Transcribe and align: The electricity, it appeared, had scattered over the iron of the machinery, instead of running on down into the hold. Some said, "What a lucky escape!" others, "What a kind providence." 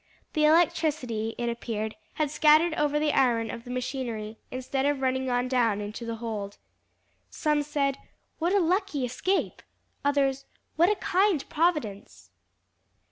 The 0.33 0.45
electricity, 0.45 1.35
it 1.37 1.47
appeared, 1.47 1.95
had 2.15 2.31
scattered 2.31 2.73
over 2.73 2.97
the 2.99 3.13
iron 3.13 3.51
of 3.51 3.65
the 3.65 3.69
machinery, 3.69 4.39
instead 4.49 4.83
of 4.87 4.99
running 4.99 5.29
on 5.29 5.47
down 5.47 5.79
into 5.79 6.07
the 6.07 6.15
hold. 6.15 6.57
Some 7.29 7.61
said, 7.61 7.99
"What 8.39 8.51
a 8.51 8.57
lucky 8.59 9.05
escape!" 9.05 9.61
others, 10.03 10.45
"What 10.75 10.89
a 10.89 10.95
kind 10.95 11.47
providence." 11.49 12.31